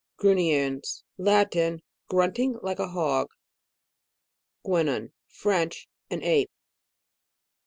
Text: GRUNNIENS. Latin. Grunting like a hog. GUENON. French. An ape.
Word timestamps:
GRUNNIENS. 0.17 1.03
Latin. 1.19 1.83
Grunting 2.09 2.57
like 2.63 2.79
a 2.79 2.87
hog. 2.87 3.27
GUENON. 4.65 5.13
French. 5.29 5.87
An 6.09 6.23
ape. 6.23 6.49